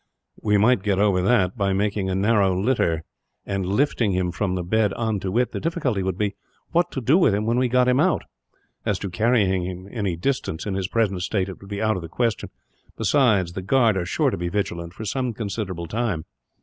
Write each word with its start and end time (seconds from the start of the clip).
"We 0.41 0.57
might 0.57 0.81
get 0.81 0.97
over 0.97 1.21
that, 1.21 1.55
by 1.55 1.73
making 1.73 2.09
a 2.09 2.15
narrow 2.15 2.59
litter," 2.59 3.03
Stanley 3.03 3.03
said, 3.45 3.53
"and 3.55 3.65
lifting 3.67 4.11
him 4.13 4.31
from 4.31 4.55
the 4.55 4.63
bed 4.63 4.93
on 4.93 5.19
to 5.19 5.37
it. 5.37 5.51
The 5.51 5.59
difficulty 5.59 6.01
would 6.01 6.17
be, 6.17 6.33
what 6.71 6.89
to 6.93 7.01
do 7.01 7.19
with 7.19 7.35
him 7.35 7.45
when 7.45 7.59
we 7.59 7.69
got 7.69 7.87
him 7.87 7.99
out? 7.99 8.23
As 8.83 8.97
to 8.97 9.11
carrying 9.11 9.63
him 9.63 9.87
any 9.91 10.15
distance, 10.15 10.65
in 10.65 10.73
his 10.73 10.87
present 10.87 11.21
state 11.21 11.49
it 11.49 11.59
would 11.61 11.69
be 11.69 11.83
out 11.83 11.97
of 11.97 12.01
the 12.01 12.09
question; 12.09 12.49
besides, 12.97 13.53
the 13.53 13.61
guard 13.61 13.95
are 13.95 14.07
sure 14.07 14.31
to 14.31 14.37
be 14.37 14.49
vigilant, 14.49 14.95
for 14.95 15.05
some 15.05 15.33
considerable 15.35 15.85
time. 15.85 16.25